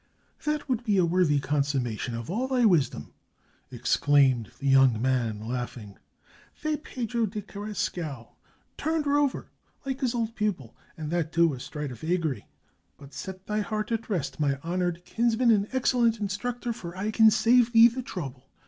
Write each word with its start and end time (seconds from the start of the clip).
"That 0.45 0.67
would 0.67 0.83
be 0.83 0.97
a 0.97 1.05
worthy 1.05 1.39
consummation 1.39 2.15
of 2.15 2.27
all 2.31 2.47
thy 2.47 2.65
wisdom!" 2.65 3.13
exclaimed 3.69 4.49
the 4.57 4.65
young 4.67 4.99
man, 4.99 5.47
laughing. 5.47 5.95
"Fray 6.55 6.77
Pedro 6.77 7.27
de 7.27 7.39
Carrascal 7.43 8.35
turned 8.77 9.05
rover, 9.05 9.51
like 9.85 10.01
his 10.01 10.15
old 10.15 10.33
pupil, 10.35 10.75
and 10.97 11.11
that, 11.11 11.31
too, 11.31 11.53
astride 11.53 11.91
a 11.91 11.95
vagary! 11.95 12.47
But 12.97 13.13
set 13.13 13.45
thy 13.45 13.59
heart 13.59 13.91
at 13.91 14.09
rest, 14.09 14.39
my 14.39 14.57
honored 14.63 15.05
kinsman 15.05 15.51
and 15.51 15.67
excellent 15.71 16.19
instructor, 16.19 16.73
for 16.73 16.97
I 16.97 17.11
can 17.11 17.29
save 17.29 17.71
thee 17.71 17.87
the 17.87 18.01
trouble. 18.01 18.49